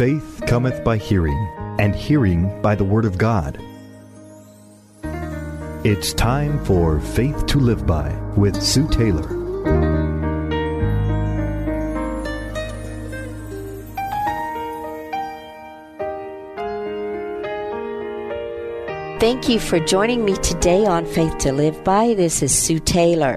[0.00, 1.46] Faith cometh by hearing,
[1.78, 3.62] and hearing by the Word of God.
[5.84, 9.28] It's time for Faith to Live By with Sue Taylor.
[19.20, 22.14] Thank you for joining me today on Faith to Live By.
[22.14, 23.36] This is Sue Taylor.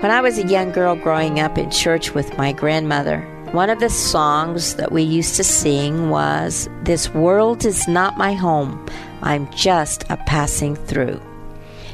[0.00, 3.78] When I was a young girl growing up in church with my grandmother, one of
[3.78, 8.84] the songs that we used to sing was, This world is not my home,
[9.22, 11.20] I'm just a passing through.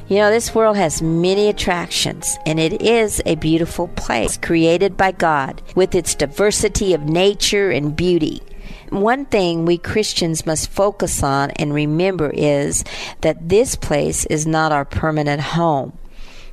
[0.09, 5.12] You know, this world has many attractions, and it is a beautiful place created by
[5.12, 8.42] God with its diversity of nature and beauty.
[8.91, 12.84] One thing we Christians must focus on and remember is
[13.23, 15.97] that this place is not our permanent home.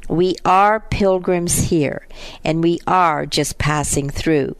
[0.08, 2.08] We are pilgrims here,
[2.44, 4.56] and we are just passing through.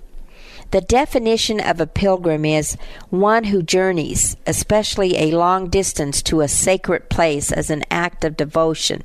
[0.72, 2.78] The definition of a pilgrim is
[3.10, 8.38] one who journeys, especially a long distance, to a sacred place as an act of
[8.38, 9.04] devotion.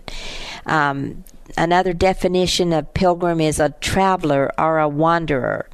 [0.66, 1.24] Um,
[1.56, 5.68] another definition of pilgrim is a traveler or a wanderer.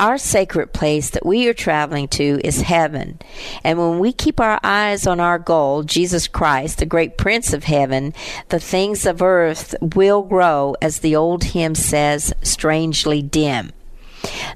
[0.00, 3.20] Our sacred place that we are traveling to is heaven.
[3.62, 7.64] And when we keep our eyes on our goal, Jesus Christ, the great Prince of
[7.64, 8.12] heaven,
[8.48, 13.70] the things of earth will grow, as the old hymn says, strangely dim.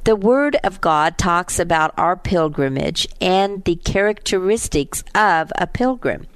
[0.04, 6.26] The Word of God talks about our pilgrimage and the characteristics of a pilgrim.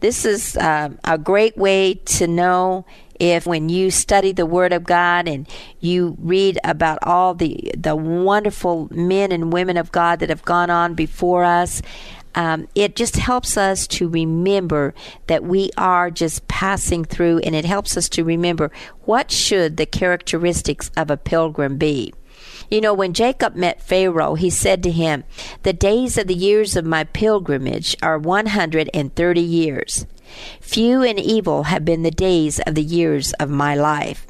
[0.00, 2.84] This is uh, a great way to know
[3.22, 7.94] if when you study the word of god and you read about all the the
[7.94, 11.82] wonderful men and women of god that have gone on before us
[12.34, 14.94] um, it just helps us to remember
[15.26, 18.72] that we are just passing through and it helps us to remember
[19.04, 22.12] what should the characteristics of a pilgrim be
[22.70, 25.24] you know, when Jacob met Pharaoh, he said to him,
[25.62, 30.06] The days of the years of my pilgrimage are 130 years.
[30.60, 34.26] Few and evil have been the days of the years of my life.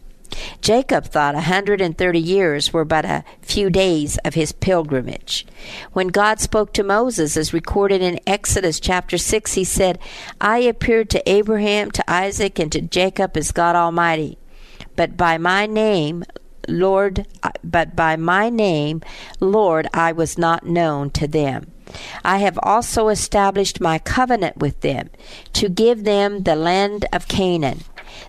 [0.60, 5.46] Jacob thought a 130 years were but a few days of his pilgrimage.
[5.92, 9.98] When God spoke to Moses, as recorded in Exodus chapter 6, he said,
[10.40, 14.38] I appeared to Abraham, to Isaac, and to Jacob as God Almighty.
[14.96, 16.24] But by my name,
[16.68, 17.26] Lord,
[17.62, 19.02] but by my name,
[19.40, 21.70] Lord, I was not known to them.
[22.24, 25.10] I have also established my covenant with them
[25.54, 27.80] to give them the land of Canaan,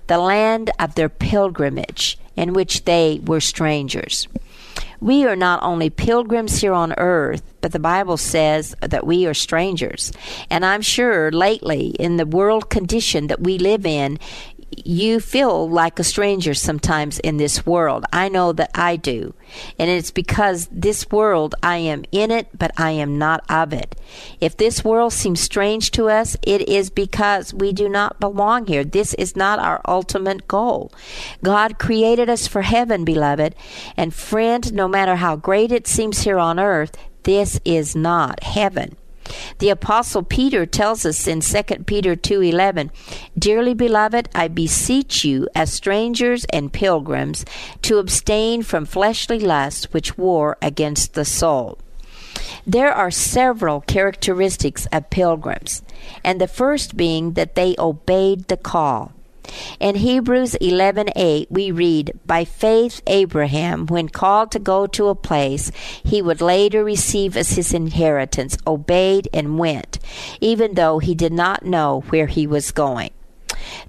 [0.07, 4.27] the land of their pilgrimage, in which they were strangers.
[4.99, 9.33] We are not only pilgrims here on earth, but the Bible says that we are
[9.33, 10.13] strangers.
[10.49, 14.17] And I'm sure lately, in the world condition that we live in,
[14.85, 18.05] you feel like a stranger sometimes in this world.
[18.11, 19.33] I know that I do.
[19.77, 23.95] And it's because this world, I am in it, but I am not of it.
[24.39, 28.83] If this world seems strange to us, it is because we do not belong here.
[28.83, 30.91] This is not our ultimate goal.
[31.43, 33.55] God created us for heaven, beloved.
[33.97, 38.97] And friend, no matter how great it seems here on earth, this is not heaven.
[39.59, 42.91] The apostle Peter tells us in 2 Peter 2:11,
[43.37, 47.45] "Dearly beloved, I beseech you as strangers and pilgrims
[47.83, 51.77] to abstain from fleshly lusts which war against the soul."
[52.65, 55.81] There are several characteristics of pilgrims,
[56.23, 59.11] and the first being that they obeyed the call.
[59.79, 65.71] In Hebrews 11:8 we read, "By faith Abraham, when called to go to a place
[66.03, 69.99] he would later receive as his inheritance, obeyed and went,
[70.41, 73.11] even though he did not know where he was going."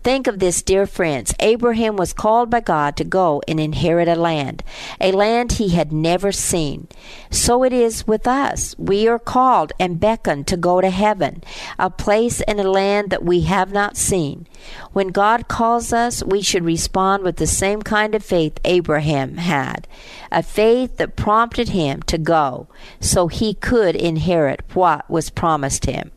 [0.02, 1.34] Think of this, dear friends.
[1.40, 4.62] Abraham was called by God to go and inherit a land,
[5.00, 6.88] a land he had never seen.
[7.30, 8.74] So it is with us.
[8.78, 11.42] We are called and beckoned to go to heaven,
[11.78, 14.46] a place and a land that we have not seen.
[14.92, 19.88] When God calls us, we should respond with the same kind of faith Abraham had,
[20.30, 22.68] a faith that prompted him to go
[23.00, 26.10] so he could inherit what was promised him.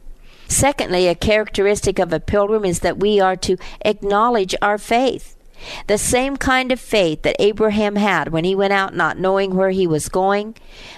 [0.47, 5.37] Secondly, a characteristic of a pilgrim is that we are to acknowledge our faith.
[5.87, 9.71] The same kind of faith that Abraham had when he went out not knowing where
[9.71, 10.55] he was going,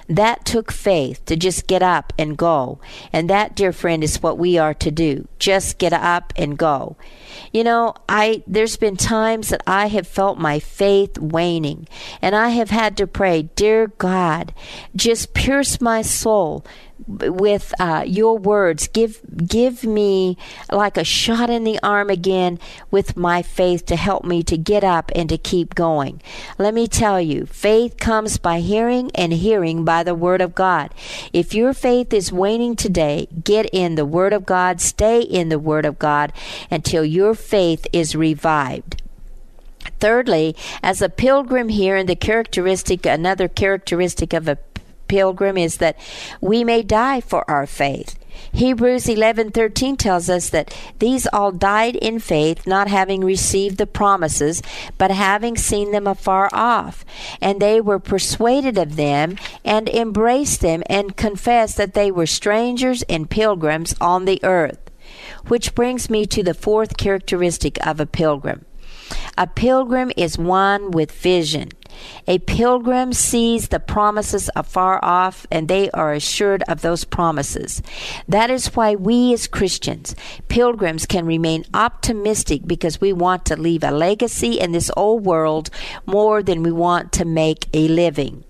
[0.07, 2.80] that took faith to just get up and go.
[3.13, 5.28] And that, dear friend, is what we are to do.
[5.40, 6.98] Just get up and go.
[7.54, 11.88] You know, I there's been times that I have felt my faith waning,
[12.22, 14.54] and I have had to pray, "Dear God,
[14.95, 16.66] just pierce my soul
[17.07, 18.88] with uh, your words.
[18.88, 20.38] Give give me
[20.72, 22.60] like a shot in the arm again
[22.92, 26.22] with my faith to help me to get up and to keep going.
[26.57, 30.94] Let me tell you, faith comes by hearing, and hearing by the word of God.
[31.34, 34.81] If your faith is waning today, get in the word of God.
[34.81, 36.34] Stay in the word of God
[36.69, 39.02] until your faith is revived.
[40.00, 44.57] Thirdly, as a pilgrim here, and the characteristic, another characteristic of a
[45.10, 45.98] pilgrim is that
[46.40, 48.16] we may die for our faith.
[48.54, 54.62] Hebrews 11:13 tells us that these all died in faith, not having received the promises,
[54.98, 57.04] but having seen them afar off,
[57.42, 59.36] and they were persuaded of them
[59.66, 64.80] and embraced them and confessed that they were strangers and pilgrims on the earth.
[65.48, 68.66] Which brings me to the fourth characteristic of a pilgrim.
[69.38, 71.70] A pilgrim is one with vision.
[72.28, 77.82] A pilgrim sees the promises afar off and they are assured of those promises.
[78.28, 80.16] That is why we as Christians,
[80.48, 85.70] pilgrims, can remain optimistic because we want to leave a legacy in this old world
[86.06, 88.44] more than we want to make a living.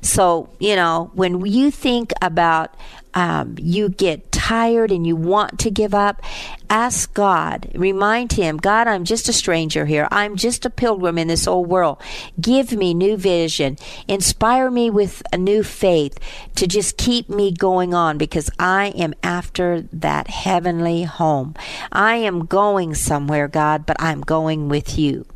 [0.00, 2.74] So, you know, when you think about
[3.14, 6.22] um, you get tired and you want to give up,
[6.70, 7.70] ask God.
[7.74, 10.08] Remind Him, God, I'm just a stranger here.
[10.10, 12.00] I'm just a pilgrim in this old world.
[12.40, 13.76] Give me new vision.
[14.08, 16.18] Inspire me with a new faith
[16.54, 21.54] to just keep me going on because I am after that heavenly home.
[21.92, 25.26] I am going somewhere, God, but I'm going with you.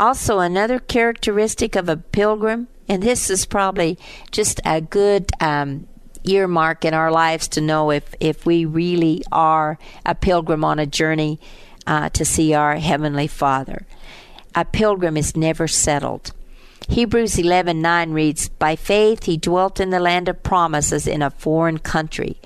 [0.00, 3.98] Also, another characteristic of a pilgrim, and this is probably
[4.30, 5.86] just a good um,
[6.24, 10.86] earmark in our lives to know if, if we really are a pilgrim on a
[10.86, 11.38] journey
[11.86, 13.86] uh, to see our Heavenly Father.
[14.54, 16.32] A pilgrim is never settled.
[16.88, 21.78] Hebrews 11:9 reads, "By faith he dwelt in the land of promises in a foreign
[21.78, 22.36] country,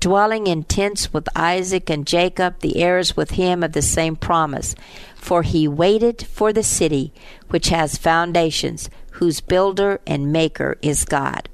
[0.00, 4.74] dwelling in tents with Isaac and Jacob, the heirs with him of the same promise.
[5.16, 7.12] For he waited for the city
[7.48, 11.48] which has foundations, whose builder and maker is God."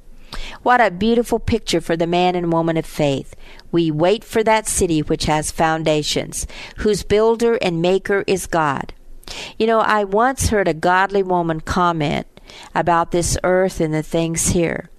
[0.63, 3.35] What a beautiful picture for the man and woman of faith.
[3.71, 6.47] We wait for that city which has foundations,
[6.79, 8.93] whose builder and maker is God.
[9.59, 12.27] You know, I once heard a godly woman comment
[12.75, 14.91] about this earth and the things here.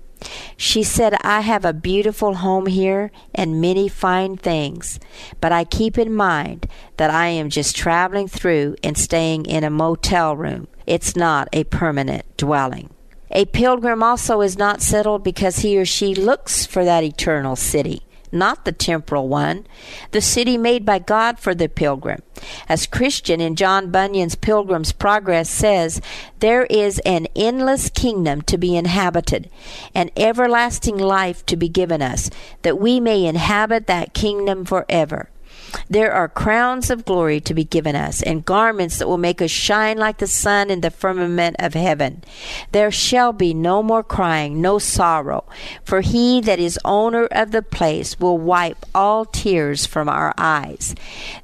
[0.56, 5.00] She said, I have a beautiful home here and many fine things,
[5.42, 9.70] but I keep in mind that I am just traveling through and staying in a
[9.70, 10.68] motel room.
[10.88, 12.93] It's not a permanent dwelling.
[13.36, 18.04] A pilgrim also is not settled because he or she looks for that eternal city,
[18.32, 19.66] not the temporal one,
[20.12, 22.22] the city made by God for the pilgrim.
[22.70, 26.00] As Christian in John Bunyan's Pilgrim's Progress says,
[26.40, 29.50] there is an endless kingdom to be inhabited,
[29.96, 32.30] an everlasting life to be given us,
[32.62, 35.30] that we may inhabit that kingdom forever.
[35.90, 39.52] There are crowns of glory to be given us, and garments that will make us
[39.52, 42.24] shine like the sun in the firmament of heaven.
[42.72, 45.46] There shall be no more crying, no sorrow,
[45.84, 50.96] for he that is owner of the place will wipe all tears from our eyes.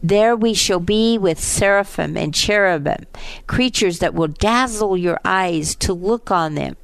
[0.02, 3.06] There we shall be with seraphim and cherubim,
[3.48, 6.76] creatures that will dazzle your eyes to look on them.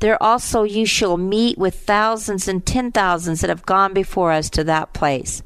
[0.00, 4.50] There also you shall meet with thousands and ten thousands that have gone before us
[4.50, 5.42] to that place.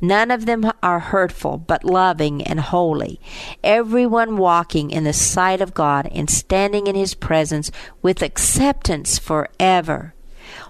[0.00, 3.20] None of them are hurtful, but loving and holy.
[3.62, 7.70] Everyone walking in the sight of God and standing in his presence
[8.02, 10.14] with acceptance forever.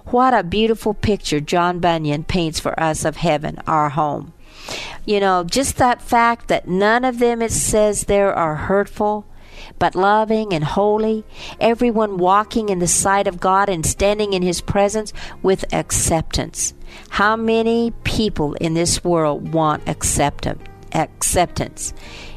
[0.07, 4.33] What a beautiful picture John Bunyan paints for us of heaven, our home.
[5.05, 9.27] You know, just that fact that none of them, it says there, are hurtful,
[9.79, 11.25] but loving and holy,
[11.61, 15.13] everyone walking in the sight of God and standing in His presence
[15.43, 16.75] with acceptance.
[17.11, 21.93] How many people in this world want acceptance?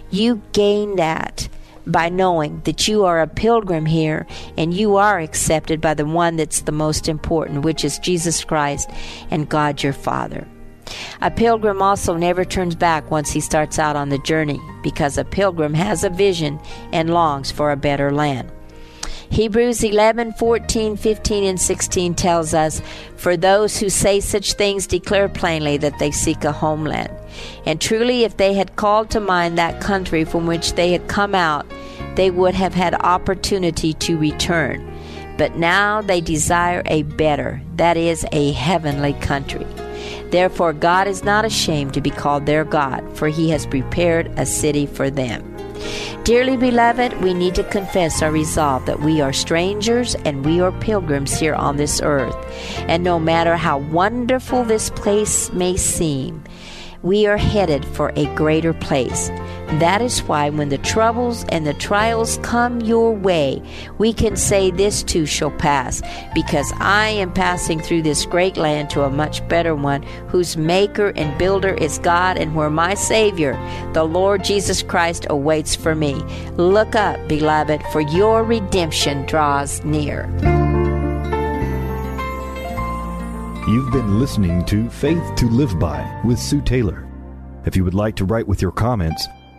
[0.09, 1.47] You gain that
[1.87, 6.35] by knowing that you are a pilgrim here and you are accepted by the one
[6.35, 8.89] that's the most important, which is Jesus Christ
[9.31, 10.47] and God your Father.
[11.21, 15.25] A pilgrim also never turns back once he starts out on the journey because a
[15.25, 16.59] pilgrim has a vision
[16.91, 18.51] and longs for a better land.
[19.31, 22.81] Hebrews 11, 14, 15, and 16 tells us,
[23.15, 27.09] For those who say such things declare plainly that they seek a homeland.
[27.65, 31.33] And truly, if they had called to mind that country from which they had come
[31.33, 31.65] out,
[32.15, 34.85] they would have had opportunity to return.
[35.37, 39.65] But now they desire a better, that is, a heavenly country.
[40.31, 44.45] Therefore, God is not ashamed to be called their God, for he has prepared a
[44.45, 45.47] city for them.
[46.23, 50.71] Dearly beloved, we need to confess our resolve that we are strangers and we are
[50.71, 52.35] pilgrims here on this earth.
[52.87, 56.43] And no matter how wonderful this place may seem,
[57.01, 59.29] we are headed for a greater place.
[59.79, 63.61] That is why when the troubles and the trials come your way,
[63.97, 66.01] we can say this too shall pass,
[66.35, 71.13] because I am passing through this great land to a much better one, whose maker
[71.15, 73.53] and builder is God, and where my Savior,
[73.93, 76.15] the Lord Jesus Christ, awaits for me.
[76.57, 80.29] Look up, beloved, for your redemption draws near.
[83.67, 87.07] You've been listening to Faith to Live By with Sue Taylor.
[87.65, 89.27] If you would like to write with your comments